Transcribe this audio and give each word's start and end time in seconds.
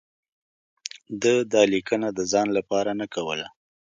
ده 1.21 1.33
دا 1.53 1.61
لیکنه 1.73 2.07
د 2.17 2.19
ځان 2.31 2.47
لپاره 2.57 2.91
نه 2.99 3.05
کوله. 3.13 3.47